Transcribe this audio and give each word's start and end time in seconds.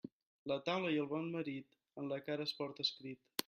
La 0.51 0.55
taula 0.69 0.93
i 0.95 0.97
el 1.03 1.11
bon 1.11 1.29
marit, 1.37 1.77
en 2.03 2.11
la 2.15 2.21
cara 2.31 2.51
es 2.51 2.59
porta 2.63 2.91
escrit. 2.91 3.25